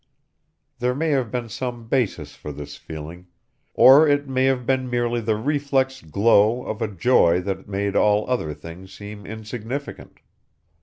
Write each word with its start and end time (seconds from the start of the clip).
There 0.79 0.95
may 0.95 1.09
have 1.09 1.29
been 1.29 1.47
some 1.47 1.87
basis 1.87 2.33
for 2.33 2.51
this 2.51 2.75
feeling, 2.75 3.27
or 3.75 4.07
it 4.07 4.27
may 4.27 4.45
have 4.45 4.65
been 4.65 4.89
merely 4.89 5.21
the 5.21 5.35
reflex 5.35 6.01
glow 6.01 6.65
of 6.65 6.81
a 6.81 6.87
joy 6.87 7.39
that 7.41 7.69
made 7.69 7.95
all 7.95 8.27
other 8.27 8.55
things 8.55 8.91
seem 8.91 9.27
insignificant. 9.27 10.21